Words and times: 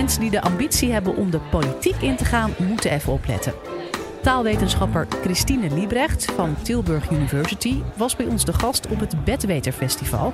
Mensen 0.00 0.20
die 0.20 0.30
de 0.30 0.40
ambitie 0.40 0.92
hebben 0.92 1.16
om 1.16 1.30
de 1.30 1.40
politiek 1.50 1.96
in 1.96 2.16
te 2.16 2.24
gaan, 2.24 2.54
moeten 2.58 2.90
even 2.90 3.12
opletten. 3.12 3.54
Taalwetenschapper 4.22 5.06
Christine 5.22 5.70
Liebrecht 5.74 6.24
van 6.24 6.56
Tilburg 6.62 7.10
University 7.10 7.82
was 7.96 8.16
bij 8.16 8.26
ons 8.26 8.44
de 8.44 8.52
gast 8.52 8.86
op 8.86 9.00
het 9.00 9.24
Bedweter 9.24 9.72
Festival 9.72 10.32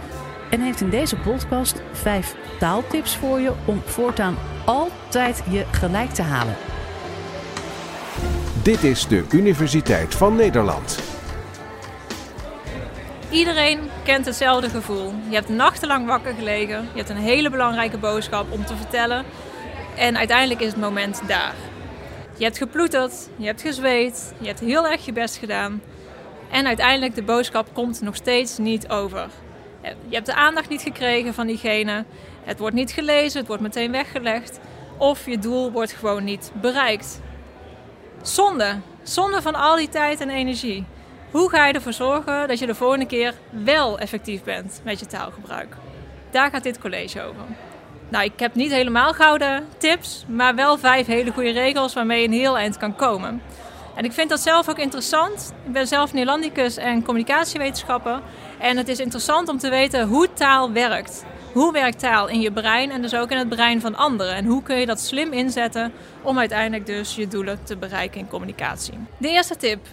en 0.50 0.60
heeft 0.60 0.80
in 0.80 0.90
deze 0.90 1.16
podcast 1.16 1.82
vijf 1.92 2.36
taaltips 2.58 3.16
voor 3.16 3.40
je 3.40 3.52
om 3.64 3.82
voortaan 3.84 4.36
altijd 4.64 5.42
je 5.50 5.64
gelijk 5.70 6.10
te 6.10 6.22
halen. 6.22 6.56
Dit 8.62 8.84
is 8.84 9.06
de 9.08 9.24
Universiteit 9.30 10.14
van 10.14 10.36
Nederland. 10.36 10.98
Iedereen 13.30 13.80
kent 14.04 14.26
hetzelfde 14.26 14.68
gevoel. 14.68 15.12
Je 15.28 15.34
hebt 15.34 15.48
nachtenlang 15.48 16.06
wakker 16.06 16.34
gelegen, 16.34 16.88
je 16.92 16.98
hebt 16.98 17.10
een 17.10 17.16
hele 17.16 17.50
belangrijke 17.50 17.98
boodschap 17.98 18.52
om 18.52 18.64
te 18.64 18.76
vertellen 18.76 19.24
en 19.96 20.16
uiteindelijk 20.16 20.60
is 20.60 20.66
het 20.66 20.80
moment 20.80 21.20
daar. 21.26 21.54
Je 22.36 22.44
hebt 22.44 22.58
geploeterd, 22.58 23.28
je 23.36 23.46
hebt 23.46 23.60
gezweet, 23.62 24.34
je 24.38 24.46
hebt 24.46 24.60
heel 24.60 24.86
erg 24.86 25.04
je 25.04 25.12
best 25.12 25.36
gedaan 25.36 25.82
en 26.50 26.66
uiteindelijk 26.66 27.14
de 27.14 27.22
boodschap 27.22 27.68
komt 27.72 28.00
nog 28.00 28.16
steeds 28.16 28.58
niet 28.58 28.88
over. 28.88 29.28
Je 30.08 30.14
hebt 30.14 30.26
de 30.26 30.34
aandacht 30.34 30.68
niet 30.68 30.82
gekregen 30.82 31.34
van 31.34 31.46
diegene, 31.46 32.04
het 32.44 32.58
wordt 32.58 32.74
niet 32.74 32.90
gelezen, 32.90 33.38
het 33.38 33.48
wordt 33.48 33.62
meteen 33.62 33.90
weggelegd 33.90 34.60
of 34.96 35.26
je 35.26 35.38
doel 35.38 35.72
wordt 35.72 35.92
gewoon 35.92 36.24
niet 36.24 36.52
bereikt. 36.60 37.20
Zonde, 38.22 38.76
zonde 39.02 39.42
van 39.42 39.54
al 39.54 39.76
die 39.76 39.88
tijd 39.88 40.20
en 40.20 40.30
energie. 40.30 40.84
Hoe 41.30 41.50
ga 41.50 41.66
je 41.66 41.72
ervoor 41.72 41.92
zorgen 41.92 42.48
dat 42.48 42.58
je 42.58 42.66
de 42.66 42.74
volgende 42.74 43.06
keer 43.06 43.34
wel 43.50 43.98
effectief 43.98 44.42
bent 44.42 44.80
met 44.84 45.00
je 45.00 45.06
taalgebruik? 45.06 45.76
Daar 46.30 46.50
gaat 46.50 46.62
dit 46.62 46.78
college 46.78 47.22
over. 47.22 47.44
Nou, 48.08 48.24
ik 48.24 48.40
heb 48.40 48.54
niet 48.54 48.70
helemaal 48.70 49.12
gouden 49.12 49.66
tips, 49.78 50.24
maar 50.28 50.54
wel 50.54 50.78
vijf 50.78 51.06
hele 51.06 51.32
goede 51.32 51.50
regels 51.50 51.94
waarmee 51.94 52.20
je 52.20 52.26
een 52.26 52.32
heel 52.32 52.58
eind 52.58 52.76
kan 52.76 52.96
komen. 52.96 53.42
En 53.94 54.04
ik 54.04 54.12
vind 54.12 54.30
dat 54.30 54.40
zelf 54.40 54.68
ook 54.68 54.78
interessant. 54.78 55.52
Ik 55.66 55.72
ben 55.72 55.86
zelf 55.86 56.12
Nederlandicus 56.12 56.76
en 56.76 57.04
communicatiewetenschapper. 57.04 58.20
En 58.58 58.76
het 58.76 58.88
is 58.88 59.00
interessant 59.00 59.48
om 59.48 59.58
te 59.58 59.68
weten 59.68 60.08
hoe 60.08 60.32
taal 60.32 60.72
werkt. 60.72 61.24
Hoe 61.52 61.72
werkt 61.72 61.98
taal 61.98 62.28
in 62.28 62.40
je 62.40 62.52
brein 62.52 62.90
en 62.90 63.02
dus 63.02 63.14
ook 63.14 63.30
in 63.30 63.36
het 63.36 63.48
brein 63.48 63.80
van 63.80 63.94
anderen? 63.94 64.34
En 64.34 64.44
hoe 64.44 64.62
kun 64.62 64.76
je 64.76 64.86
dat 64.86 65.00
slim 65.00 65.32
inzetten 65.32 65.92
om 66.22 66.38
uiteindelijk 66.38 66.86
dus 66.86 67.14
je 67.14 67.28
doelen 67.28 67.58
te 67.64 67.76
bereiken 67.76 68.20
in 68.20 68.28
communicatie? 68.28 68.94
De 69.18 69.28
eerste 69.28 69.56
tip. 69.56 69.86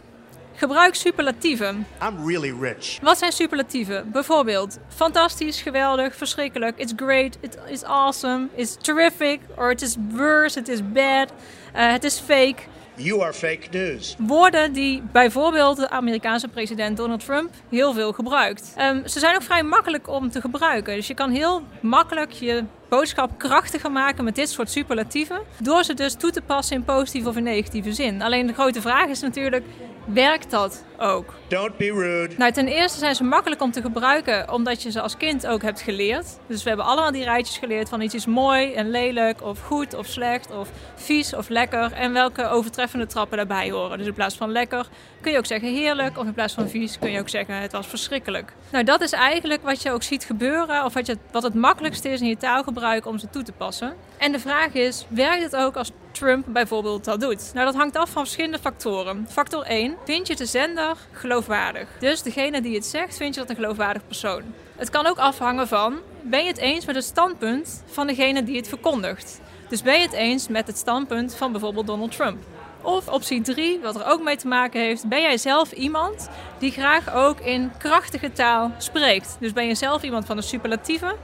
Gebruik 0.55 0.95
superlatieven. 0.95 1.85
I'm 2.01 2.27
really 2.27 2.53
rich. 2.61 2.99
Wat 3.01 3.17
zijn 3.17 3.31
superlatieven? 3.31 4.11
Bijvoorbeeld 4.11 4.79
fantastisch, 4.87 5.61
geweldig, 5.61 6.15
verschrikkelijk, 6.15 6.77
it's 6.77 6.93
great, 6.95 7.37
it 7.39 7.57
is 7.67 7.83
awesome, 7.83 8.47
it's 8.55 8.77
terrific, 8.81 9.39
or 9.55 9.71
it 9.71 9.81
is 9.81 9.95
worse, 10.11 10.59
it 10.59 10.67
is 10.67 10.91
bad, 10.91 11.31
uh, 11.75 11.91
het 11.91 12.03
is 12.03 12.19
fake. 12.19 12.55
You 12.95 13.21
are 13.21 13.33
fake 13.33 13.67
news. 13.71 14.15
Woorden 14.17 14.73
die 14.73 15.03
bijvoorbeeld 15.11 15.77
de 15.77 15.89
Amerikaanse 15.89 16.47
president 16.47 16.97
Donald 16.97 17.25
Trump 17.25 17.49
heel 17.69 17.93
veel 17.93 18.13
gebruikt. 18.13 18.73
Um, 18.79 19.07
ze 19.07 19.19
zijn 19.19 19.35
ook 19.35 19.41
vrij 19.41 19.63
makkelijk 19.63 20.07
om 20.07 20.31
te 20.31 20.41
gebruiken. 20.41 20.95
Dus 20.95 21.07
je 21.07 21.13
kan 21.13 21.31
heel 21.31 21.63
makkelijk 21.79 22.31
je 22.31 22.63
boodschap 22.89 23.37
krachtiger 23.37 23.91
maken 23.91 24.23
met 24.23 24.35
dit 24.35 24.49
soort 24.49 24.71
superlatieven. 24.71 25.41
Door 25.59 25.83
ze 25.83 25.93
dus 25.93 26.13
toe 26.13 26.31
te 26.31 26.41
passen 26.41 26.75
in 26.75 26.83
positieve 26.83 27.29
of 27.29 27.35
in 27.35 27.43
negatieve 27.43 27.93
zin. 27.93 28.21
Alleen 28.21 28.47
de 28.47 28.53
grote 28.53 28.81
vraag 28.81 29.07
is 29.07 29.21
natuurlijk, 29.21 29.65
werkt 30.05 30.51
dat 30.51 30.83
ook? 30.97 31.33
Don't 31.47 31.77
be 31.77 31.91
rude. 31.91 32.35
Nou, 32.37 32.51
ten 32.51 32.67
eerste 32.67 32.99
zijn 32.99 33.15
ze 33.15 33.23
makkelijk 33.23 33.61
om 33.61 33.71
te 33.71 33.81
gebruiken 33.81 34.51
omdat 34.51 34.83
je 34.83 34.91
ze 34.91 35.01
als 35.01 35.17
kind 35.17 35.47
ook 35.47 35.61
hebt 35.61 35.81
geleerd. 35.81 36.39
Dus 36.47 36.63
we 36.63 36.67
hebben 36.67 36.85
allemaal 36.85 37.11
die 37.11 37.23
rijtjes 37.23 37.57
geleerd 37.57 37.89
van 37.89 38.01
iets 38.01 38.15
is 38.15 38.25
mooi 38.25 38.73
en 38.73 38.89
lelijk 38.89 39.41
of 39.41 39.61
goed 39.61 39.93
of 39.93 40.05
slecht 40.05 40.51
of 40.51 40.69
vies 40.95 41.35
of 41.35 41.49
lekker. 41.49 41.91
En 41.91 42.13
welke 42.13 42.47
overtreffende 42.47 43.05
trappen 43.05 43.37
daarbij 43.37 43.71
horen. 43.71 43.97
Dus 43.97 44.07
in 44.07 44.13
plaats 44.13 44.35
van 44.35 44.51
lekker 44.51 44.87
kun 45.21 45.31
je 45.31 45.37
ook 45.37 45.45
zeggen 45.45 45.73
heerlijk 45.73 46.17
of 46.17 46.25
in 46.25 46.33
plaats 46.33 46.53
van 46.53 46.69
vies 46.69 46.99
kun 46.99 47.11
je 47.11 47.19
ook 47.19 47.29
zeggen 47.29 47.55
het 47.55 47.71
was 47.71 47.87
verschrikkelijk. 47.87 48.53
Nou, 48.71 48.83
dat 48.83 49.01
is 49.01 49.11
eigenlijk 49.11 49.63
wat 49.63 49.81
je 49.81 49.91
ook 49.91 50.03
ziet 50.03 50.23
gebeuren 50.23 50.85
of 50.85 50.93
wat, 50.93 51.05
je, 51.05 51.17
wat 51.31 51.43
het 51.43 51.53
makkelijkste 51.53 52.09
is 52.09 52.21
in 52.21 52.27
je 52.27 52.37
taalgebruik 52.37 53.05
om 53.05 53.17
ze 53.17 53.29
toe 53.29 53.43
te 53.43 53.51
passen. 53.51 53.93
En 54.17 54.31
de 54.31 54.39
vraag 54.39 54.73
is, 54.73 55.05
werkt 55.09 55.43
het 55.43 55.55
ook 55.55 55.75
als 55.75 55.91
Trump 56.13 56.45
bijvoorbeeld 56.47 57.03
dat 57.03 57.21
doet? 57.21 57.51
Nou, 57.53 57.65
dat 57.65 57.75
hangt 57.75 57.95
af 57.95 58.09
van 58.09 58.23
verschillende 58.23 58.59
factoren. 58.59 59.27
Factor 59.29 59.63
1, 59.63 59.95
vind 60.05 60.27
je 60.27 60.35
de 60.35 60.45
zender 60.45 60.97
geloofwaardig? 61.11 61.87
Dus 61.99 62.21
degene 62.21 62.61
die 62.61 62.75
het 62.75 62.85
zegt, 62.85 63.17
vind 63.17 63.33
je 63.33 63.39
dat 63.39 63.49
een 63.49 63.55
geloofwaardig 63.55 64.07
persoon? 64.07 64.43
Het 64.75 64.89
kan 64.89 65.05
ook 65.05 65.17
afhangen 65.17 65.67
van, 65.67 65.99
ben 66.21 66.41
je 66.41 66.47
het 66.47 66.57
eens 66.57 66.85
met 66.85 66.95
het 66.95 67.03
standpunt 67.03 67.83
van 67.85 68.07
degene 68.07 68.43
die 68.43 68.57
het 68.57 68.67
verkondigt? 68.67 69.41
Dus 69.69 69.81
ben 69.81 69.93
je 69.93 70.05
het 70.05 70.13
eens 70.13 70.47
met 70.47 70.67
het 70.67 70.77
standpunt 70.77 71.35
van 71.35 71.51
bijvoorbeeld 71.51 71.87
Donald 71.87 72.11
Trump? 72.11 72.37
Of 72.81 73.07
optie 73.07 73.41
3, 73.41 73.79
wat 73.79 73.95
er 73.95 74.05
ook 74.05 74.23
mee 74.23 74.35
te 74.35 74.47
maken 74.47 74.81
heeft, 74.81 75.07
ben 75.07 75.21
jij 75.21 75.37
zelf 75.37 75.71
iemand 75.71 76.29
die 76.59 76.71
graag 76.71 77.13
ook 77.13 77.39
in 77.39 77.71
krachtige 77.77 78.31
taal 78.31 78.71
spreekt? 78.77 79.37
Dus 79.39 79.53
ben 79.53 79.67
je 79.67 79.75
zelf 79.75 80.03
iemand 80.03 80.25
van 80.25 80.35
de 80.35 80.41
superlatieve? 80.41 81.15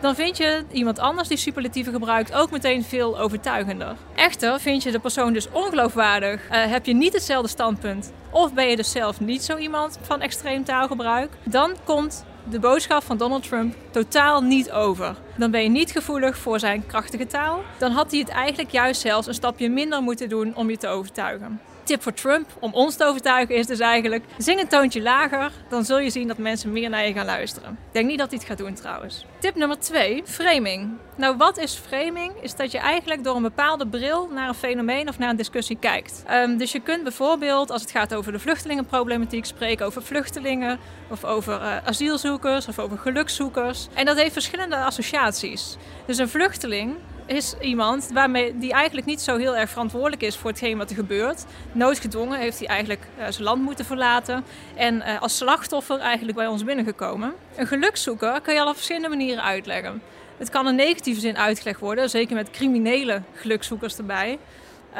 Dan 0.00 0.14
vind 0.14 0.36
je 0.36 0.64
iemand 0.72 0.98
anders 0.98 1.28
die 1.28 1.36
superlatieven 1.36 1.92
gebruikt 1.92 2.32
ook 2.32 2.50
meteen 2.50 2.84
veel 2.84 3.18
overtuigender. 3.18 3.96
Echter, 4.14 4.60
vind 4.60 4.82
je 4.82 4.90
de 4.90 4.98
persoon 4.98 5.32
dus 5.32 5.50
ongeloofwaardig, 5.50 6.50
uh, 6.50 6.64
heb 6.64 6.86
je 6.86 6.94
niet 6.94 7.12
hetzelfde 7.12 7.48
standpunt, 7.48 8.12
of 8.30 8.54
ben 8.54 8.68
je 8.68 8.76
dus 8.76 8.90
zelf 8.90 9.20
niet 9.20 9.44
zo 9.44 9.56
iemand 9.56 9.98
van 10.02 10.20
extreem 10.20 10.64
taalgebruik, 10.64 11.30
dan 11.44 11.74
komt 11.84 12.24
de 12.48 12.60
boodschap 12.60 13.02
van 13.02 13.16
Donald 13.16 13.48
Trump 13.48 13.74
totaal 13.90 14.40
niet 14.40 14.70
over. 14.70 15.16
Dan 15.36 15.50
ben 15.50 15.62
je 15.62 15.68
niet 15.68 15.90
gevoelig 15.90 16.38
voor 16.38 16.58
zijn 16.58 16.86
krachtige 16.86 17.26
taal. 17.26 17.62
Dan 17.78 17.90
had 17.90 18.10
hij 18.10 18.20
het 18.20 18.28
eigenlijk 18.28 18.70
juist 18.70 19.00
zelfs 19.00 19.26
een 19.26 19.34
stapje 19.34 19.68
minder 19.68 20.02
moeten 20.02 20.28
doen 20.28 20.54
om 20.54 20.70
je 20.70 20.76
te 20.76 20.88
overtuigen 20.88 21.60
tip 21.86 22.02
voor 22.02 22.12
Trump 22.12 22.48
om 22.58 22.74
ons 22.74 22.96
te 22.96 23.04
overtuigen 23.04 23.54
is 23.54 23.66
dus 23.66 23.78
eigenlijk: 23.78 24.24
zing 24.38 24.60
een 24.60 24.68
toontje 24.68 25.02
lager, 25.02 25.52
dan 25.68 25.84
zul 25.84 25.98
je 25.98 26.10
zien 26.10 26.28
dat 26.28 26.38
mensen 26.38 26.72
meer 26.72 26.90
naar 26.90 27.06
je 27.06 27.12
gaan 27.12 27.26
luisteren. 27.26 27.70
Ik 27.70 27.92
denk 27.92 28.06
niet 28.06 28.18
dat 28.18 28.28
hij 28.28 28.38
het 28.38 28.48
gaat 28.48 28.58
doen 28.58 28.74
trouwens. 28.74 29.26
Tip 29.38 29.54
nummer 29.54 29.78
2: 29.78 30.22
framing. 30.24 30.90
Nou, 31.16 31.36
wat 31.36 31.58
is 31.58 31.74
framing? 31.74 32.32
Is 32.40 32.54
dat 32.54 32.72
je 32.72 32.78
eigenlijk 32.78 33.24
door 33.24 33.36
een 33.36 33.42
bepaalde 33.42 33.86
bril 33.86 34.28
naar 34.28 34.48
een 34.48 34.54
fenomeen 34.54 35.08
of 35.08 35.18
naar 35.18 35.30
een 35.30 35.36
discussie 35.36 35.76
kijkt. 35.80 36.22
Um, 36.30 36.56
dus 36.56 36.72
je 36.72 36.80
kunt 36.80 37.02
bijvoorbeeld, 37.02 37.70
als 37.70 37.82
het 37.82 37.90
gaat 37.90 38.14
over 38.14 38.32
de 38.32 38.38
vluchtelingenproblematiek, 38.38 39.44
spreken 39.44 39.86
over 39.86 40.02
vluchtelingen, 40.02 40.78
of 41.10 41.24
over 41.24 41.60
uh, 41.60 41.76
asielzoekers, 41.84 42.68
of 42.68 42.78
over 42.78 42.98
gelukszoekers. 42.98 43.88
En 43.94 44.04
dat 44.04 44.16
heeft 44.16 44.32
verschillende 44.32 44.76
associaties. 44.76 45.76
Dus 46.06 46.18
een 46.18 46.28
vluchteling 46.28 46.96
is 47.26 47.54
iemand 47.60 48.10
waarmee, 48.12 48.58
die 48.58 48.72
eigenlijk 48.72 49.06
niet 49.06 49.20
zo 49.20 49.36
heel 49.36 49.56
erg 49.56 49.70
verantwoordelijk 49.70 50.22
is 50.22 50.36
voor 50.36 50.50
hetgeen 50.50 50.78
wat 50.78 50.90
er 50.90 50.96
gebeurt. 50.96 51.44
Noodgedwongen 51.72 52.38
heeft 52.38 52.58
hij 52.58 52.68
eigenlijk 52.68 53.06
uh, 53.18 53.24
zijn 53.28 53.44
land 53.44 53.62
moeten 53.62 53.84
verlaten 53.84 54.44
en 54.74 54.96
uh, 54.96 55.22
als 55.22 55.36
slachtoffer 55.36 55.98
eigenlijk 55.98 56.36
bij 56.36 56.46
ons 56.46 56.64
binnengekomen. 56.64 57.34
Een 57.56 57.66
gelukszoeker 57.66 58.40
kan 58.40 58.54
je 58.54 58.60
al 58.60 58.68
op 58.68 58.74
verschillende 58.74 59.08
manieren 59.08 59.42
uitleggen. 59.42 60.02
Het 60.36 60.50
kan 60.50 60.68
in 60.68 60.74
negatieve 60.74 61.20
zin 61.20 61.36
uitgelegd 61.36 61.80
worden, 61.80 62.10
zeker 62.10 62.34
met 62.34 62.50
criminele 62.50 63.22
gelukzoekers 63.34 63.96
erbij. 63.96 64.38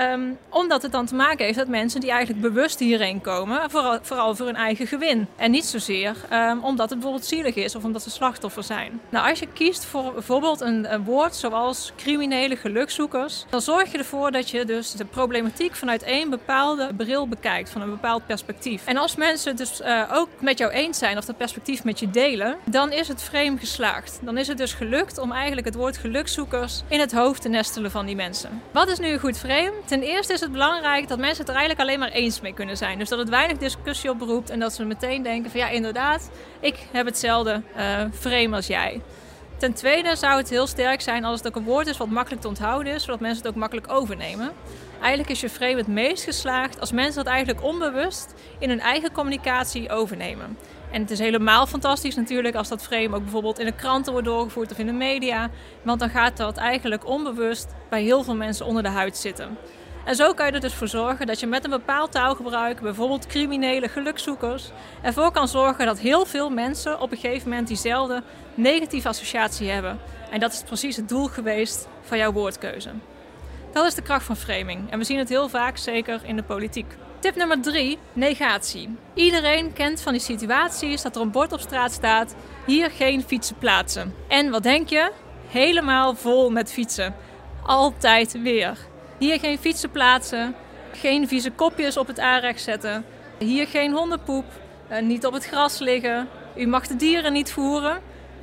Um, 0.01 0.39
omdat 0.49 0.83
het 0.83 0.93
dan 0.93 1.07
te 1.07 1.15
maken 1.15 1.45
heeft 1.45 1.57
met 1.57 1.69
mensen 1.69 2.01
die 2.01 2.11
eigenlijk 2.11 2.41
bewust 2.41 2.79
hierheen 2.79 3.21
komen, 3.21 3.71
vooral, 3.71 3.99
vooral 4.03 4.35
voor 4.35 4.47
hun 4.47 4.57
eigen 4.57 4.87
gewin. 4.87 5.27
En 5.37 5.51
niet 5.51 5.65
zozeer 5.65 6.15
um, 6.33 6.65
omdat 6.65 6.91
het 6.91 6.99
bijvoorbeeld 6.99 7.27
zielig 7.27 7.55
is 7.55 7.75
of 7.75 7.85
omdat 7.85 8.03
ze 8.03 8.11
slachtoffer 8.11 8.63
zijn. 8.63 9.01
Nou, 9.09 9.29
als 9.29 9.39
je 9.39 9.49
kiest 9.53 9.85
voor 9.85 10.13
bijvoorbeeld 10.13 10.61
een, 10.61 11.05
woord 11.05 11.35
zoals 11.35 11.93
criminele 11.97 12.57
gelukzoekers, 12.57 13.45
dan 13.51 13.61
zorg 13.61 13.93
je 13.93 13.99
ervoor 13.99 14.31
dat 14.31 14.51
je 14.51 14.65
dus 14.65 14.93
de 14.93 15.05
problematiek 15.05 15.75
vanuit 15.75 16.03
één 16.03 16.31
bepaalde 16.31 16.91
bril 16.97 17.29
bekijkt, 17.29 17.71
van 17.71 17.81
een 17.81 17.91
bepaald 17.91 18.27
perspectief. 18.27 18.87
En 18.87 18.97
als 18.97 19.17
mensen 19.17 19.57
dus 19.57 19.81
uh, 19.81 20.03
ook 20.13 20.29
met 20.41 20.59
jou 20.59 20.73
eens 20.73 20.99
zijn 20.99 21.19
of 21.19 21.25
dat 21.25 21.37
perspectief 21.37 21.85
met 21.85 21.99
je 21.99 22.11
delen, 22.11 22.57
dan 22.65 22.93
is 22.93 23.09
het 23.09 23.23
frame 23.23 23.59
geslaagd. 23.59 24.19
Dan 24.23 24.39
is 24.39 24.49
het 24.49 24.59
dus 24.59 24.73
gelukt 24.73 25.19
om 25.19 25.33
eigenlijk 25.33 25.67
het 25.67 25.75
woord 25.75 25.97
gelukzoekers 25.97 26.83
in 26.89 27.01
het 27.01 27.13
hoofd 27.13 27.43
te 27.43 27.49
nestelen 27.49 27.91
van 27.91 28.07
die 28.07 28.17
mensen. 28.17 28.63
Wat 28.71 28.89
is 28.89 28.99
nu 28.99 29.09
een 29.09 29.19
goed 29.19 29.39
frame? 29.39 29.73
Ten 29.87 30.03
eerste 30.03 30.33
is 30.33 30.41
het 30.41 30.53
belangrijk 30.53 31.09
dat 31.09 31.19
mensen 31.19 31.39
het 31.39 31.49
er 31.49 31.55
eigenlijk 31.55 31.89
alleen 31.89 31.99
maar 31.99 32.11
eens 32.11 32.41
mee 32.41 32.55
kunnen 32.55 32.77
zijn. 32.77 32.99
Dus 32.99 33.09
dat 33.09 33.19
het 33.19 33.29
weinig 33.29 33.59
discussie 33.59 34.11
oproept 34.11 34.51
en 34.51 34.59
dat 34.59 34.73
ze 34.73 34.85
meteen 34.85 35.23
denken 35.23 35.51
van 35.51 35.61
ja, 35.61 35.69
inderdaad, 35.69 36.31
ik 36.61 36.79
heb 36.93 37.07
hetzelfde 37.07 37.63
uh, 37.77 38.05
frame 38.13 38.57
als 38.57 38.67
jij. 38.67 39.01
Ten 39.57 39.75
tweede 39.75 40.17
zou 40.17 40.37
het 40.37 40.51
heel 40.51 40.67
sterk 40.67 41.01
zijn 41.01 41.25
als 41.25 41.39
het 41.39 41.49
ook 41.49 41.57
een 41.57 41.65
woord 41.65 41.87
is 41.87 41.97
wat 41.97 42.09
makkelijk 42.09 42.43
te 42.43 42.49
onthouden 42.49 42.95
is, 42.95 43.05
zodat 43.05 43.21
mensen 43.21 43.43
het 43.43 43.53
ook 43.53 43.61
makkelijk 43.61 43.93
overnemen. 43.93 44.53
Eigenlijk 45.01 45.31
is 45.31 45.41
je 45.41 45.51
frame 45.51 45.77
het 45.77 45.87
meest 45.87 46.25
geslaagd 46.25 46.81
als 46.81 46.93
mensen 46.93 47.25
dat 47.25 47.33
eigenlijk 47.33 47.65
onbewust 47.65 48.35
in 48.59 48.69
hun 48.69 48.81
eigen 48.81 49.13
communicatie 49.13 49.91
overnemen. 49.91 50.59
En 50.91 51.01
het 51.01 51.11
is 51.11 51.19
helemaal 51.19 51.67
fantastisch 51.67 52.15
natuurlijk 52.15 52.55
als 52.55 52.69
dat 52.69 52.83
frame 52.83 53.17
ook 53.17 53.23
bijvoorbeeld 53.23 53.59
in 53.59 53.67
de 53.67 53.73
kranten 53.73 54.13
wordt 54.13 54.27
doorgevoerd 54.27 54.73
of 54.73 54.79
in 54.79 54.87
de 54.87 54.93
media. 54.93 55.51
Want 55.83 56.01
dan 56.01 56.11
gaat 56.11 56.37
dat 56.37 56.57
eigenlijk 56.57 57.07
onbewust 57.07 57.75
bij 57.89 58.03
heel 58.03 58.23
veel 58.23 58.37
mensen 58.37 58.67
onder 58.67 58.83
de 58.83 58.89
huid 58.89 59.17
zitten. 59.17 59.59
En 60.07 60.17
zo 60.17 60.35
kan 60.35 60.47
je 60.47 60.53
er 60.53 60.61
dus 60.61 60.75
voor 60.75 60.89
zorgen 60.89 61.27
dat 61.27 61.41
je 61.41 61.47
met 61.47 61.65
een 61.65 61.71
bepaald 61.71 62.13
taalgebruik, 62.13 62.81
bijvoorbeeld 62.81 63.27
criminele 63.27 63.89
gelukzoekers, 63.89 64.71
ervoor 65.03 65.31
kan 65.31 65.49
zorgen 65.49 65.87
dat 65.87 65.99
heel 65.99 66.27
veel 66.27 66.51
mensen 66.51 67.01
op 67.01 67.11
een 67.11 67.19
gegeven 67.19 67.49
moment 67.49 67.69
diezelfde 67.69 68.23
negatieve 68.55 69.09
associatie 69.09 69.71
hebben. 69.71 69.99
En 70.31 70.41
dat 70.41 70.53
is 70.53 70.63
precies 70.63 70.97
het 70.97 71.09
doel 71.09 71.27
geweest 71.27 71.89
van 72.03 72.19
jouw 72.19 72.33
woordkeuze. 72.33 72.91
Dat 73.73 73.87
is 73.87 73.95
de 73.95 74.03
kracht 74.03 74.25
van 74.25 74.37
framing. 74.37 74.91
En 74.91 74.99
we 74.99 75.05
zien 75.05 75.19
het 75.19 75.29
heel 75.29 75.49
vaak, 75.49 75.77
zeker 75.77 76.21
in 76.25 76.37
de 76.37 76.43
politiek. 76.43 76.97
Tip 77.19 77.37
nummer 77.37 77.61
drie, 77.61 77.99
negatie. 78.13 78.97
Iedereen 79.15 79.73
kent 79.73 80.01
van 80.01 80.13
die 80.13 80.23
situaties 80.23 81.03
dat 81.03 81.17
er 81.17 81.23
een 81.23 81.31
bord 81.31 81.53
op 81.53 81.61
straat 81.61 81.93
staat: 81.93 82.35
hier 82.67 82.91
geen 82.91 83.23
fietsen 83.23 83.59
plaatsen. 83.59 84.15
En 84.29 84.51
wat 84.51 84.63
denk 84.63 84.89
je? 84.89 85.13
Helemaal 85.49 86.15
vol 86.15 86.51
met 86.51 86.73
fietsen. 86.73 87.15
Altijd 87.63 88.43
weer. 88.43 88.79
Hier 89.19 89.39
geen 89.39 89.59
fietsen 89.59 89.91
plaatsen, 89.91 90.55
geen 90.93 91.29
vieze 91.29 91.51
kopjes 91.51 91.97
op 91.97 92.07
het 92.07 92.21
aanrecht 92.21 92.63
zetten. 92.63 93.05
Hier 93.39 93.67
geen 93.67 93.93
hondenpoep, 93.93 94.45
eh, 94.89 95.03
niet 95.03 95.27
op 95.27 95.33
het 95.33 95.47
gras 95.47 95.79
liggen. 95.79 96.29
U 96.57 96.67
mag 96.67 96.87
de 96.87 96.97
dieren 96.97 97.33
niet 97.33 97.53
voeren. 97.53 98.01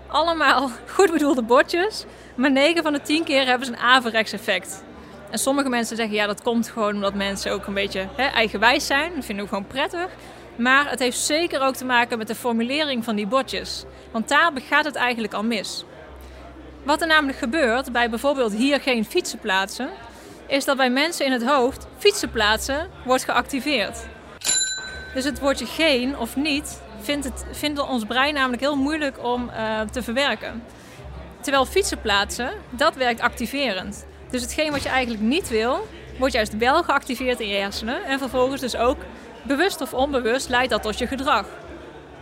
Allemaal 0.07 0.69
goed 0.95 1.11
bedoelde 1.11 1.41
bordjes, 1.41 2.05
maar 2.35 2.51
9 2.51 2.83
van 2.83 2.93
de 2.93 3.01
10 3.01 3.23
keer 3.23 3.45
hebben 3.45 3.67
ze 3.67 3.73
een 3.73 3.79
averechts 3.79 4.31
effect. 4.31 4.83
En 5.29 5.39
sommige 5.39 5.69
mensen 5.69 5.95
zeggen 5.95 6.15
ja, 6.15 6.27
dat 6.27 6.41
komt 6.41 6.69
gewoon 6.69 6.93
omdat 6.93 7.13
mensen 7.13 7.51
ook 7.51 7.65
een 7.67 7.73
beetje 7.73 8.07
hè, 8.15 8.23
eigenwijs 8.25 8.87
zijn. 8.87 9.11
Dat 9.15 9.25
vinden 9.25 9.43
we 9.43 9.49
gewoon 9.49 9.67
prettig. 9.67 10.07
Maar 10.55 10.89
het 10.89 10.99
heeft 10.99 11.17
zeker 11.17 11.61
ook 11.61 11.75
te 11.75 11.85
maken 11.85 12.17
met 12.17 12.27
de 12.27 12.35
formulering 12.35 13.03
van 13.03 13.15
die 13.15 13.27
bordjes. 13.27 13.83
Want 14.11 14.27
daar 14.27 14.51
gaat 14.69 14.85
het 14.85 14.95
eigenlijk 14.95 15.33
al 15.33 15.43
mis. 15.43 15.85
Wat 16.83 17.01
er 17.01 17.07
namelijk 17.07 17.37
gebeurt 17.37 17.91
bij 17.91 18.09
bijvoorbeeld 18.09 18.53
hier 18.53 18.81
geen 18.81 19.05
fietsen 19.05 19.39
plaatsen, 19.39 19.89
is 20.53 20.65
dat 20.65 20.77
bij 20.77 20.89
mensen 20.89 21.25
in 21.25 21.31
het 21.31 21.45
hoofd 21.45 21.87
fietsen 21.97 22.31
plaatsen 22.31 22.89
wordt 23.05 23.23
geactiveerd. 23.23 23.97
Dus 25.13 25.23
het 25.23 25.39
woordje 25.39 25.65
geen 25.65 26.17
of 26.17 26.35
niet 26.35 26.81
vindt, 27.01 27.25
het, 27.25 27.45
vindt 27.51 27.87
ons 27.87 28.05
brein 28.05 28.33
namelijk 28.33 28.61
heel 28.61 28.75
moeilijk 28.75 29.23
om 29.23 29.49
uh, 29.49 29.81
te 29.81 30.03
verwerken. 30.03 30.63
Terwijl 31.41 31.65
fietsen 31.65 32.01
plaatsen, 32.01 32.51
dat 32.69 32.95
werkt 32.95 33.21
activerend. 33.21 34.05
Dus 34.29 34.41
hetgeen 34.41 34.71
wat 34.71 34.83
je 34.83 34.89
eigenlijk 34.89 35.23
niet 35.23 35.49
wil, 35.49 35.87
wordt 36.17 36.33
juist 36.33 36.57
wel 36.57 36.83
geactiveerd 36.83 37.39
in 37.39 37.47
je 37.47 37.55
hersenen. 37.55 38.05
En 38.05 38.19
vervolgens 38.19 38.61
dus 38.61 38.75
ook, 38.75 38.97
bewust 39.43 39.81
of 39.81 39.93
onbewust, 39.93 40.49
leidt 40.49 40.69
dat 40.69 40.81
tot 40.81 40.97
je 40.97 41.07
gedrag. 41.07 41.45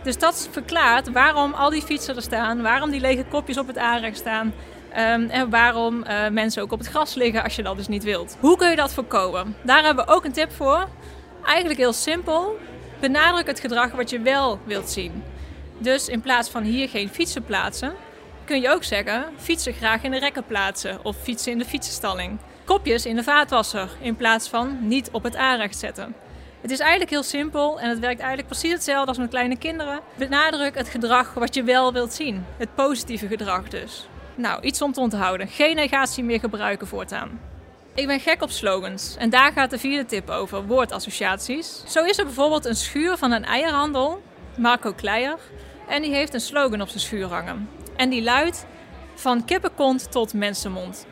Dus 0.02 0.18
dat 0.18 0.48
verklaart 0.50 1.10
waarom 1.10 1.52
al 1.52 1.70
die 1.70 1.82
fietsen 1.82 2.16
er 2.16 2.22
staan, 2.22 2.62
waarom 2.62 2.90
die 2.90 3.00
lege 3.00 3.24
kopjes 3.24 3.58
op 3.58 3.66
het 3.66 3.78
aanrecht 3.78 4.16
staan. 4.16 4.52
Um, 4.98 5.28
en 5.28 5.50
waarom 5.50 6.04
uh, 6.06 6.28
mensen 6.28 6.62
ook 6.62 6.72
op 6.72 6.78
het 6.78 6.88
gras 6.88 7.14
liggen 7.14 7.42
als 7.42 7.56
je 7.56 7.62
dat 7.62 7.76
dus 7.76 7.88
niet 7.88 8.04
wilt. 8.04 8.36
Hoe 8.40 8.56
kun 8.56 8.70
je 8.70 8.76
dat 8.76 8.94
voorkomen? 8.94 9.56
Daar 9.62 9.84
hebben 9.84 10.06
we 10.06 10.12
ook 10.12 10.24
een 10.24 10.32
tip 10.32 10.52
voor. 10.52 10.88
Eigenlijk 11.44 11.78
heel 11.78 11.92
simpel. 11.92 12.58
Benadruk 13.00 13.46
het 13.46 13.60
gedrag 13.60 13.90
wat 13.90 14.10
je 14.10 14.20
wel 14.20 14.58
wilt 14.64 14.90
zien. 14.90 15.24
Dus 15.78 16.08
in 16.08 16.20
plaats 16.20 16.48
van 16.48 16.62
hier 16.62 16.88
geen 16.88 17.08
fietsen 17.08 17.44
plaatsen, 17.44 17.94
kun 18.44 18.60
je 18.60 18.70
ook 18.70 18.84
zeggen 18.84 19.24
fietsen 19.36 19.72
graag 19.72 20.02
in 20.02 20.10
de 20.10 20.18
rekken 20.18 20.44
plaatsen 20.46 21.04
of 21.04 21.16
fietsen 21.16 21.52
in 21.52 21.58
de 21.58 21.64
fietsenstalling. 21.64 22.38
Kopjes 22.64 23.06
in 23.06 23.16
de 23.16 23.22
vaatwasser 23.22 23.88
in 24.00 24.16
plaats 24.16 24.48
van 24.48 24.78
niet 24.80 25.08
op 25.12 25.22
het 25.22 25.36
aanrecht 25.36 25.78
zetten. 25.78 26.14
Het 26.60 26.70
is 26.70 26.78
eigenlijk 26.78 27.10
heel 27.10 27.22
simpel 27.22 27.80
en 27.80 27.88
het 27.88 27.98
werkt 27.98 28.20
eigenlijk 28.20 28.48
precies 28.48 28.72
hetzelfde 28.72 29.08
als 29.08 29.18
met 29.18 29.28
kleine 29.28 29.56
kinderen. 29.56 30.00
Benadruk 30.14 30.74
het 30.74 30.88
gedrag 30.88 31.34
wat 31.34 31.54
je 31.54 31.62
wel 31.62 31.92
wilt 31.92 32.12
zien. 32.12 32.44
Het 32.56 32.74
positieve 32.74 33.26
gedrag 33.26 33.68
dus. 33.68 34.08
Nou, 34.34 34.62
iets 34.62 34.82
om 34.82 34.92
te 34.92 35.00
onthouden. 35.00 35.48
Geen 35.48 35.76
negatie 35.76 36.24
meer 36.24 36.40
gebruiken 36.40 36.86
voortaan. 36.86 37.40
Ik 37.94 38.06
ben 38.06 38.20
gek 38.20 38.42
op 38.42 38.50
slogans 38.50 39.16
en 39.18 39.30
daar 39.30 39.52
gaat 39.52 39.70
de 39.70 39.78
vierde 39.78 40.06
tip 40.06 40.30
over, 40.30 40.66
woordassociaties. 40.66 41.82
Zo 41.86 42.04
is 42.04 42.18
er 42.18 42.24
bijvoorbeeld 42.24 42.64
een 42.64 42.76
schuur 42.76 43.16
van 43.16 43.32
een 43.32 43.44
eierhandel, 43.44 44.22
Marco 44.56 44.92
Kleijer, 44.92 45.38
en 45.88 46.02
die 46.02 46.14
heeft 46.14 46.34
een 46.34 46.40
slogan 46.40 46.80
op 46.80 46.88
zijn 46.88 47.00
schuur 47.00 47.26
hangen. 47.26 47.68
En 47.96 48.10
die 48.10 48.22
luidt 48.22 48.66
van 49.14 49.44
kippenkont 49.44 50.12
tot 50.12 50.34
mensenmond. 50.34 51.06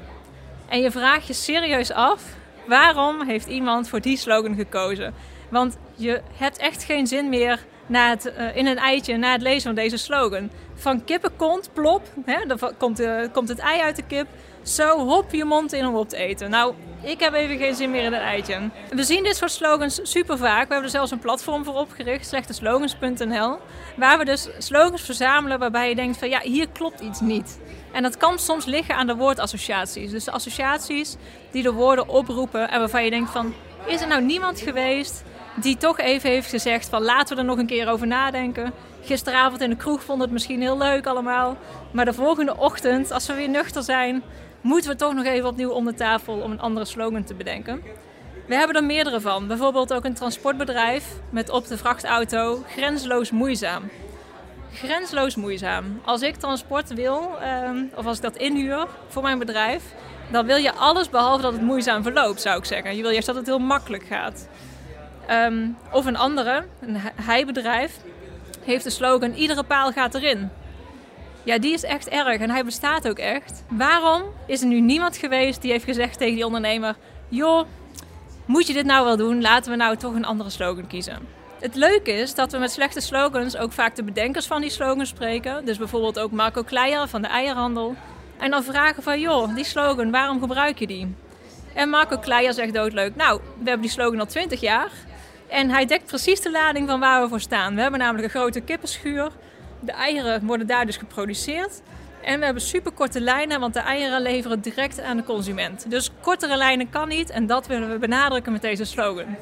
En 0.68 0.80
je 0.80 0.90
vraagt 0.90 1.26
je 1.26 1.32
serieus 1.32 1.92
af, 1.92 2.22
waarom 2.66 3.26
heeft 3.26 3.46
iemand 3.46 3.88
voor 3.88 4.00
die 4.00 4.16
slogan 4.16 4.54
gekozen? 4.54 5.14
Want 5.48 5.78
je 5.94 6.20
hebt 6.36 6.56
echt 6.56 6.84
geen 6.84 7.06
zin 7.06 7.28
meer 7.28 7.66
na 7.90 8.08
het, 8.08 8.32
uh, 8.38 8.56
in 8.56 8.66
een 8.66 8.78
eitje 8.78 9.16
na 9.16 9.32
het 9.32 9.42
lezen 9.42 9.62
van 9.62 9.74
deze 9.74 9.96
slogan. 9.96 10.50
Van 10.74 11.04
kippenkont, 11.04 11.70
plop, 11.72 12.02
hè, 12.24 12.46
dan 12.46 12.58
komt, 12.78 13.00
uh, 13.00 13.20
komt 13.32 13.48
het 13.48 13.58
ei 13.58 13.80
uit 13.80 13.96
de 13.96 14.02
kip. 14.02 14.26
Zo 14.62 14.98
hop 14.98 15.32
je 15.32 15.44
mond 15.44 15.72
in 15.72 15.86
om 15.86 15.94
op 15.94 16.08
te 16.08 16.16
eten. 16.16 16.50
Nou, 16.50 16.74
ik 17.02 17.20
heb 17.20 17.34
even 17.34 17.58
geen 17.58 17.74
zin 17.74 17.90
meer 17.90 18.02
in 18.02 18.12
een 18.12 18.20
eitje. 18.20 18.70
We 18.90 19.02
zien 19.02 19.22
dit 19.22 19.36
soort 19.36 19.50
slogans 19.50 20.00
super 20.02 20.38
vaak. 20.38 20.66
We 20.66 20.72
hebben 20.72 20.82
er 20.82 20.90
zelfs 20.90 21.10
een 21.10 21.18
platform 21.18 21.64
voor 21.64 21.74
opgericht, 21.74 22.26
slechteslogans.nl. 22.26 23.58
Waar 23.96 24.18
we 24.18 24.24
dus 24.24 24.48
slogans 24.58 25.02
verzamelen 25.02 25.58
waarbij 25.58 25.88
je 25.88 25.94
denkt 25.94 26.18
van 26.18 26.28
ja, 26.28 26.40
hier 26.40 26.68
klopt 26.68 27.00
iets 27.00 27.20
niet. 27.20 27.60
En 27.92 28.02
dat 28.02 28.16
kan 28.16 28.38
soms 28.38 28.64
liggen 28.64 28.96
aan 28.96 29.06
de 29.06 29.16
woordassociaties. 29.16 30.10
Dus 30.10 30.24
de 30.24 30.30
associaties 30.30 31.16
die 31.50 31.62
de 31.62 31.72
woorden 31.72 32.08
oproepen 32.08 32.70
en 32.70 32.78
waarvan 32.78 33.04
je 33.04 33.10
denkt 33.10 33.30
van... 33.30 33.54
Is 33.86 34.00
er 34.00 34.08
nou 34.08 34.22
niemand 34.22 34.60
geweest 34.60 35.24
die 35.54 35.76
toch 35.76 35.98
even 35.98 36.30
heeft 36.30 36.50
gezegd 36.50 36.88
van 36.88 37.02
laten 37.02 37.34
we 37.34 37.42
er 37.42 37.48
nog 37.48 37.58
een 37.58 37.66
keer 37.66 37.88
over 37.88 38.06
nadenken. 38.06 38.72
Gisteravond 39.02 39.60
in 39.60 39.70
de 39.70 39.76
kroeg 39.76 40.04
vond 40.04 40.20
het 40.20 40.30
misschien 40.30 40.60
heel 40.60 40.78
leuk 40.78 41.06
allemaal. 41.06 41.56
Maar 41.92 42.04
de 42.04 42.12
volgende 42.12 42.56
ochtend, 42.56 43.12
als 43.12 43.26
we 43.26 43.34
weer 43.34 43.48
nuchter 43.48 43.82
zijn, 43.82 44.22
moeten 44.60 44.90
we 44.90 44.96
toch 44.96 45.14
nog 45.14 45.24
even 45.24 45.48
opnieuw 45.48 45.70
om 45.70 45.84
de 45.84 45.94
tafel 45.94 46.34
om 46.34 46.50
een 46.50 46.60
andere 46.60 46.86
slogan 46.86 47.24
te 47.24 47.34
bedenken. 47.34 47.82
We 48.46 48.54
hebben 48.54 48.76
er 48.76 48.84
meerdere 48.84 49.20
van. 49.20 49.46
Bijvoorbeeld 49.46 49.92
ook 49.92 50.04
een 50.04 50.14
transportbedrijf 50.14 51.04
met 51.30 51.50
op 51.50 51.66
de 51.66 51.76
vrachtauto 51.76 52.62
grensloos 52.68 53.30
moeizaam. 53.30 53.82
Grensloos 54.72 55.36
moeizaam. 55.36 56.00
Als 56.04 56.22
ik 56.22 56.36
transport 56.36 56.94
wil, 56.94 57.38
ehm, 57.40 57.76
of 57.94 58.06
als 58.06 58.16
ik 58.16 58.22
dat 58.22 58.36
inhuur 58.36 58.86
voor 59.08 59.22
mijn 59.22 59.38
bedrijf, 59.38 59.82
dan 60.30 60.46
wil 60.46 60.56
je 60.56 60.72
alles 60.72 61.10
behalve 61.10 61.42
dat 61.42 61.52
het 61.52 61.62
moeizaam 61.62 62.02
verloopt, 62.02 62.40
zou 62.40 62.58
ik 62.58 62.64
zeggen. 62.64 62.96
Je 62.96 63.02
wil 63.02 63.10
juist 63.10 63.26
dat 63.26 63.36
het 63.36 63.46
heel 63.46 63.58
makkelijk 63.58 64.04
gaat. 64.04 64.48
Um, 65.30 65.76
of 65.92 66.06
een 66.06 66.16
andere, 66.16 66.64
een 66.80 66.96
heibedrijf, 67.14 67.96
heeft 68.64 68.84
de 68.84 68.90
slogan: 68.90 69.32
Iedere 69.32 69.62
paal 69.62 69.92
gaat 69.92 70.14
erin. 70.14 70.50
Ja, 71.44 71.58
die 71.58 71.72
is 71.72 71.82
echt 71.82 72.08
erg 72.08 72.40
en 72.40 72.50
hij 72.50 72.64
bestaat 72.64 73.08
ook 73.08 73.18
echt. 73.18 73.64
Waarom 73.68 74.22
is 74.46 74.60
er 74.60 74.66
nu 74.66 74.80
niemand 74.80 75.16
geweest 75.16 75.62
die 75.62 75.70
heeft 75.70 75.84
gezegd 75.84 76.18
tegen 76.18 76.34
die 76.34 76.46
ondernemer: 76.46 76.96
Joh, 77.28 77.66
moet 78.44 78.66
je 78.66 78.72
dit 78.72 78.84
nou 78.84 79.04
wel 79.04 79.16
doen? 79.16 79.40
Laten 79.40 79.70
we 79.70 79.76
nou 79.76 79.96
toch 79.96 80.14
een 80.14 80.24
andere 80.24 80.50
slogan 80.50 80.86
kiezen. 80.86 81.18
Het 81.60 81.74
leuke 81.74 82.12
is 82.12 82.34
dat 82.34 82.52
we 82.52 82.58
met 82.58 82.72
slechte 82.72 83.00
slogans 83.00 83.56
ook 83.56 83.72
vaak 83.72 83.96
de 83.96 84.02
bedenkers 84.02 84.46
van 84.46 84.60
die 84.60 84.70
slogan 84.70 85.06
spreken. 85.06 85.64
Dus 85.64 85.78
bijvoorbeeld 85.78 86.18
ook 86.18 86.30
Marco 86.30 86.62
Kleijer 86.62 87.08
van 87.08 87.22
de 87.22 87.28
eierhandel. 87.28 87.96
En 88.38 88.50
dan 88.50 88.62
vragen 88.62 89.02
van, 89.02 89.20
joh, 89.20 89.54
die 89.54 89.64
slogan, 89.64 90.10
waarom 90.10 90.40
gebruik 90.40 90.78
je 90.78 90.86
die? 90.86 91.14
En 91.74 91.88
Marco 91.88 92.18
Kleijer 92.18 92.52
zegt 92.52 92.74
doodleuk, 92.74 93.16
nou, 93.16 93.40
we 93.40 93.64
hebben 93.64 93.80
die 93.80 93.90
slogan 93.90 94.20
al 94.20 94.26
20 94.26 94.60
jaar. 94.60 94.90
En 95.50 95.70
hij 95.70 95.86
dekt 95.86 96.06
precies 96.06 96.40
de 96.40 96.50
lading 96.50 96.88
van 96.88 97.00
waar 97.00 97.22
we 97.22 97.28
voor 97.28 97.40
staan. 97.40 97.74
We 97.74 97.80
hebben 97.80 98.00
namelijk 98.00 98.24
een 98.24 98.40
grote 98.40 98.60
kippenschuur. 98.60 99.30
De 99.80 99.92
eieren 99.92 100.46
worden 100.46 100.66
daar 100.66 100.86
dus 100.86 100.96
geproduceerd. 100.96 101.80
En 102.22 102.38
we 102.38 102.44
hebben 102.44 102.62
superkorte 102.62 103.20
lijnen, 103.20 103.60
want 103.60 103.74
de 103.74 103.80
eieren 103.80 104.22
leveren 104.22 104.60
direct 104.60 105.00
aan 105.00 105.16
de 105.16 105.24
consument. 105.24 105.90
Dus 105.90 106.10
kortere 106.20 106.56
lijnen 106.56 106.90
kan 106.90 107.08
niet 107.08 107.30
en 107.30 107.46
dat 107.46 107.66
willen 107.66 107.90
we 107.90 107.98
benadrukken 107.98 108.52
met 108.52 108.62
deze 108.62 108.84
slogan. 108.84 109.36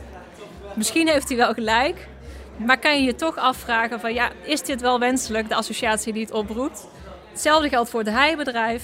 Misschien 0.74 1.08
heeft 1.08 1.28
hij 1.28 1.36
wel 1.36 1.52
gelijk, 1.52 2.08
maar 2.56 2.78
kan 2.78 2.96
je 2.96 3.02
je 3.02 3.14
toch 3.14 3.36
afvragen 3.36 4.00
van 4.00 4.14
ja, 4.14 4.30
is 4.42 4.62
dit 4.62 4.80
wel 4.80 4.98
wenselijk, 4.98 5.48
de 5.48 5.54
associatie 5.54 6.12
die 6.12 6.22
het 6.22 6.32
oproept? 6.32 6.86
Hetzelfde 7.30 7.68
geldt 7.68 7.90
voor 7.90 8.00
het 8.00 8.10
heibedrijf. 8.10 8.82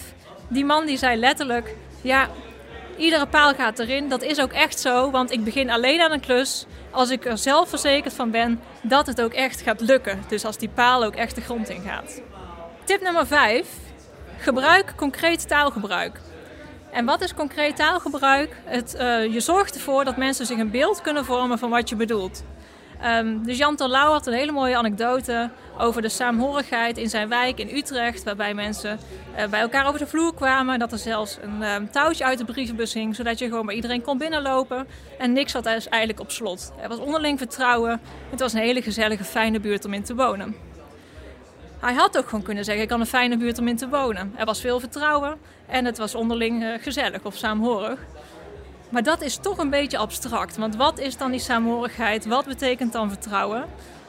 Die 0.49 0.65
man 0.65 0.87
die 0.87 0.97
zei 0.97 1.17
letterlijk, 1.17 1.75
ja, 2.01 2.29
iedere 2.97 3.27
paal 3.27 3.55
gaat 3.55 3.79
erin. 3.79 4.09
Dat 4.09 4.23
is 4.23 4.41
ook 4.41 4.53
echt 4.53 4.81
zo, 4.81 5.11
want 5.11 5.33
ik 5.33 5.45
begin 5.45 5.71
alleen 5.71 6.01
aan 6.01 6.13
een 6.13 6.21
klus 6.21 6.67
als 6.91 7.11
ik 7.11 7.25
er 7.25 7.39
zelf 7.39 7.69
verzekerd 7.69 8.15
van 8.15 8.31
ben 8.31 8.61
dat 8.83 9.07
het 9.07 9.23
ook 9.23 9.33
echt 9.33 9.61
gaat 9.61 9.81
lukken. 9.81 10.23
Dus 10.29 10.45
als 10.45 10.59
die 10.59 10.69
paal 10.69 11.05
ook 11.05 11.15
echt 11.15 11.35
de 11.35 11.41
grond 11.41 11.69
in 11.69 11.83
gaat. 11.83 12.21
Tip 12.85 13.01
nummer 13.01 13.27
5. 13.27 13.67
Gebruik 14.39 14.93
concreet 14.97 15.49
taalgebruik. 15.49 16.21
En 16.91 17.05
wat 17.05 17.21
is 17.21 17.35
concreet 17.35 17.77
taalgebruik? 17.77 18.57
Het, 18.65 18.97
uh, 19.01 19.33
je 19.33 19.41
zorgt 19.41 19.75
ervoor 19.75 20.05
dat 20.05 20.17
mensen 20.17 20.47
zich 20.47 20.59
een 20.59 20.71
beeld 20.71 21.01
kunnen 21.01 21.25
vormen 21.25 21.59
van 21.59 21.71
wat 21.71 21.89
je 21.89 21.97
bedoelt. 21.97 22.45
Um, 23.05 23.45
dus 23.45 23.59
Jan 23.59 23.77
Terlouw 23.77 24.11
had 24.13 24.27
een 24.27 24.33
hele 24.33 24.53
mooie 24.53 24.77
anekdote 24.77 25.51
over 25.79 26.03
de 26.03 26.09
saamhorigheid 26.09 26.99
in 26.99 27.09
zijn 27.09 27.29
wijk 27.29 27.59
in 27.59 27.77
Utrecht. 27.77 28.25
Waarbij 28.25 28.55
mensen 28.55 28.99
uh, 29.39 29.47
bij 29.47 29.61
elkaar 29.61 29.87
over 29.87 29.99
de 29.99 30.07
vloer 30.07 30.35
kwamen. 30.35 30.79
Dat 30.79 30.93
er 30.93 30.99
zelfs 30.99 31.39
een 31.43 31.63
um, 31.63 31.91
touwtje 31.91 32.25
uit 32.25 32.39
de 32.39 32.45
brievenbus 32.45 32.95
hing. 32.95 33.17
Zodat 33.17 33.39
je 33.39 33.49
gewoon 33.49 33.67
bij 33.67 33.75
iedereen 33.75 34.03
kon 34.03 34.19
binnenlopen. 34.19 34.87
En 35.19 35.33
niks 35.33 35.53
had 35.53 35.65
dus 35.65 35.89
eigenlijk 35.89 36.21
op 36.21 36.31
slot. 36.31 36.73
Er 36.83 36.89
was 36.89 36.99
onderling 36.99 37.39
vertrouwen. 37.39 38.01
Het 38.31 38.41
was 38.41 38.53
een 38.53 38.61
hele 38.61 38.83
gezellige, 38.83 39.25
fijne 39.25 39.61
buurt 39.61 39.85
om 39.85 39.93
in 39.93 40.03
te 40.03 40.15
wonen. 40.15 40.57
Hij 41.81 41.95
had 41.95 42.19
ook 42.19 42.29
gewoon 42.29 42.45
kunnen 42.45 42.65
zeggen, 42.65 42.83
ik 42.83 42.89
kan 42.89 43.01
een 43.01 43.07
fijne 43.07 43.37
buurt 43.37 43.59
om 43.59 43.69
in 43.69 43.77
te 43.77 43.89
wonen. 43.89 44.33
Er 44.37 44.45
was 44.45 44.61
veel 44.61 44.81
vertrouwen 44.81 45.39
en 45.67 45.85
het 45.85 45.99
was 45.99 46.15
onderling 46.15 46.63
uh, 46.63 46.75
gezellig 46.81 47.25
of 47.25 47.37
saamhorig. 47.37 47.99
Maar 48.89 49.03
dat 49.03 49.21
is 49.21 49.37
toch 49.37 49.59
een 49.59 49.71
beetje 49.71 49.99
abstract. 49.99 50.57
Want 50.57 50.77
wat 50.77 50.99
is 50.99 51.17
dan 51.17 51.31
die 51.31 51.41
saamhorigheid? 51.41 52.27
Wat 52.27 52.47
betekent 52.47 52.93
dan 52.93 53.09
vertrouwen? 53.09 53.65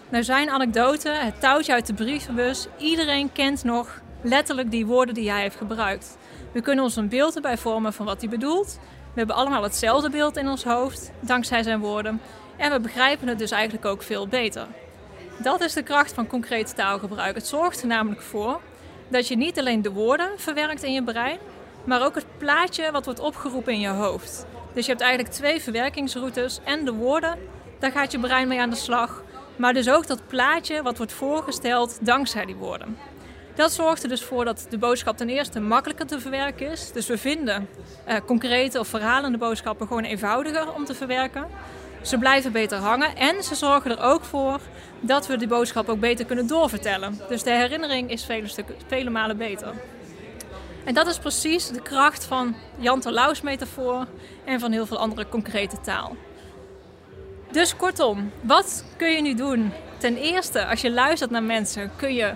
Nou 0.10 0.24
zijn 0.24 0.50
anekdote, 0.50 1.10
het 1.10 1.40
touwtje 1.40 1.74
uit 1.74 1.88
de 1.88 1.94
brievenbus. 1.94 2.68
Iedereen 2.78 3.32
kent 3.32 3.64
nog 3.64 4.02
letterlijk 4.22 4.72
die 4.72 4.86
woorden 4.86 5.14
die 5.14 5.30
hij 5.30 5.42
heeft 5.42 5.56
gebruikt. 5.56 6.18
We 6.52 6.62
kunnen 6.62 6.84
ons 6.84 6.96
een 6.96 7.10
beeld 7.10 7.36
erbij 7.36 7.58
vormen 7.58 7.94
van 7.94 8.06
wat 8.06 8.22
hij 8.22 8.30
bedoelt. 8.30 8.80
We 9.14 9.22
hebben 9.22 9.36
allemaal 9.36 9.64
hetzelfde 9.64 10.10
beeld 10.10 10.38
in 10.38 10.50
ons 10.50 10.64
hoofd, 10.64 11.12
dankzij 11.20 11.64
zijn 11.64 11.80
woorden. 11.80 12.22
En 12.58 12.72
we 12.72 12.80
begrijpen 12.80 13.28
het 13.28 13.40
dus 13.40 13.52
eigenlijk 13.52 13.86
ook 13.86 14.02
veel 14.02 14.28
beter. 14.28 14.68
Dat 15.38 15.62
is 15.62 15.74
de 15.74 15.84
kracht 15.84 16.14
van 16.14 16.28
concreet 16.28 16.76
taalgebruik. 16.76 17.36
Het 17.36 17.48
zorgt 17.48 17.82
er 17.82 17.88
namelijk 17.88 18.22
voor 18.22 18.62
dat 19.08 19.28
je 19.28 19.38
niet 19.38 19.60
alleen 19.60 19.82
de 19.82 19.92
woorden 19.92 20.30
verwerkt 20.38 20.84
in 20.84 20.94
je 20.94 21.04
brein, 21.04 21.38
maar 21.84 22.06
ook 22.06 22.16
het 22.16 22.26
plaatje 22.38 22.92
wat 22.92 23.06
wordt 23.06 23.20
opgeroepen 23.20 23.74
in 23.74 23.80
je 23.80 23.88
hoofd. 23.88 24.46
Dus 24.74 24.86
je 24.86 24.92
hebt 24.92 25.04
eigenlijk 25.04 25.34
twee 25.34 25.62
verwerkingsroutes 25.62 26.60
en 26.64 26.86
de 26.86 26.94
woorden, 26.94 27.38
daar 27.80 27.92
gaat 27.92 28.12
je 28.12 28.20
brein 28.20 28.48
mee 28.48 28.62
aan 28.62 28.70
de 28.70 28.76
slag. 28.76 29.24
Maar 29.56 29.74
dus 29.74 29.90
ook 29.90 30.08
dat 30.08 30.28
plaatje 30.28 30.82
wat 30.82 30.98
wordt 30.98 31.14
voorgesteld 31.14 31.98
dankzij 32.02 32.46
die 32.46 32.56
woorden. 32.56 32.98
Dat 33.56 33.72
zorgt 33.72 34.04
er 34.04 34.10
dus 34.10 34.24
voor 34.24 34.46
dat 34.46 34.68
de 34.70 34.78
boodschap 34.78 35.18
ten 35.18 35.30
eerste 35.30 35.60
makkelijker 35.60 36.06
te 36.06 36.20
verwerken 36.20 36.72
is. 36.72 36.92
Dus 36.92 37.08
we 37.08 37.18
vinden 37.18 37.68
uh, 38.08 38.16
concrete 38.26 38.80
of 38.80 38.88
verhalende 38.88 39.38
boodschappen 39.38 39.88
gewoon 39.88 40.04
eenvoudiger 40.04 40.74
om 40.74 40.86
te 40.86 40.94
verwerken. 40.94 41.48
Ze 42.02 42.18
blijven 42.18 42.52
beter 42.52 42.78
hangen 42.78 43.16
en 43.16 43.44
ze 43.44 43.56
zorgen 43.56 43.92
er 43.92 44.04
ook 44.04 44.24
voor 44.24 44.60
dat 45.00 45.28
we 45.28 45.38
die 45.38 45.48
boodschap 45.48 45.90
ook 45.90 46.00
beter 46.00 46.26
kunnen 46.26 46.48
doorvertellen. 46.48 47.20
Dus 47.30 47.44
de 47.44 47.52
herinnering 47.52 48.12
is 48.12 48.24
vele, 48.26 48.48
vele 48.88 49.10
malen 49.10 49.38
beter. 49.38 49.74
En 50.84 50.94
dat 50.94 51.08
is 51.08 51.20
precies 51.20 51.68
de 51.68 51.82
kracht 51.82 52.26
van 52.26 52.56
Jan 52.78 53.00
Terlouws 53.00 53.42
metafoor 53.42 54.06
en 54.46 54.60
van 54.60 54.72
heel 54.72 54.86
veel 54.86 54.98
andere 54.98 55.30
concrete 55.30 55.82
taal. 55.82 56.16
Dus 57.56 57.76
kortom, 57.76 58.32
wat 58.42 58.86
kun 58.98 59.12
je 59.12 59.22
nu 59.22 59.34
doen? 59.34 59.72
Ten 59.98 60.18
eerste, 60.18 60.66
als 60.66 60.82
je 60.82 60.92
luistert 60.92 61.32
naar 61.32 61.44
mensen, 61.44 61.92
kun 61.96 62.14
je 62.14 62.34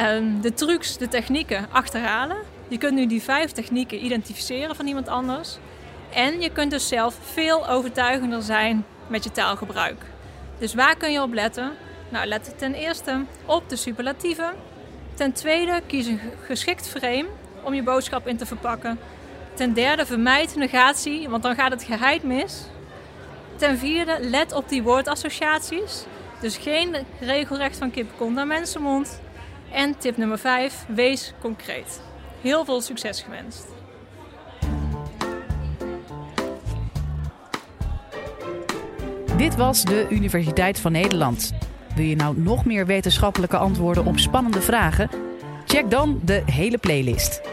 um, 0.00 0.40
de 0.40 0.54
trucs, 0.54 0.96
de 0.96 1.08
technieken 1.08 1.66
achterhalen. 1.70 2.36
Je 2.68 2.78
kunt 2.78 2.94
nu 2.94 3.06
die 3.06 3.22
vijf 3.22 3.50
technieken 3.50 4.04
identificeren 4.04 4.76
van 4.76 4.86
iemand 4.86 5.08
anders. 5.08 5.58
En 6.12 6.40
je 6.40 6.50
kunt 6.50 6.70
dus 6.70 6.88
zelf 6.88 7.18
veel 7.20 7.68
overtuigender 7.68 8.42
zijn 8.42 8.84
met 9.06 9.24
je 9.24 9.30
taalgebruik. 9.30 10.02
Dus 10.58 10.74
waar 10.74 10.96
kun 10.96 11.12
je 11.12 11.22
op 11.22 11.32
letten? 11.32 11.72
Nou, 12.08 12.26
let 12.26 12.54
ten 12.56 12.74
eerste 12.74 13.24
op 13.46 13.68
de 13.68 13.76
superlatieven. 13.76 14.54
Ten 15.14 15.32
tweede, 15.32 15.82
kies 15.86 16.06
een 16.06 16.20
geschikt 16.44 16.88
frame 16.88 17.26
om 17.62 17.74
je 17.74 17.82
boodschap 17.82 18.26
in 18.26 18.36
te 18.36 18.46
verpakken. 18.46 18.98
Ten 19.54 19.72
derde, 19.72 20.06
vermijd 20.06 20.56
negatie, 20.56 21.28
want 21.28 21.42
dan 21.42 21.54
gaat 21.54 21.70
het 21.70 21.82
geheid 21.82 22.22
mis. 22.22 22.64
Ten 23.60 23.78
vierde, 23.78 24.18
let 24.20 24.52
op 24.52 24.68
die 24.68 24.82
woordassociaties. 24.82 26.04
Dus 26.40 26.56
geen 26.56 26.96
regelrecht 27.20 27.78
van 27.78 27.90
kip 27.90 28.10
komt 28.16 28.34
naar 28.34 28.46
mensenmond. 28.46 29.20
En 29.72 29.98
tip 29.98 30.16
nummer 30.16 30.38
5, 30.38 30.84
wees 30.88 31.32
concreet. 31.40 32.00
Heel 32.40 32.64
veel 32.64 32.80
succes 32.80 33.22
gewenst. 33.22 33.66
Dit 39.36 39.56
was 39.56 39.84
de 39.84 40.06
Universiteit 40.10 40.80
van 40.80 40.92
Nederland. 40.92 41.52
Wil 41.94 42.04
je 42.04 42.16
nou 42.16 42.38
nog 42.38 42.64
meer 42.64 42.86
wetenschappelijke 42.86 43.56
antwoorden 43.56 44.04
op 44.04 44.18
spannende 44.18 44.60
vragen? 44.60 45.10
Check 45.66 45.90
dan 45.90 46.20
de 46.24 46.42
hele 46.46 46.78
playlist. 46.78 47.49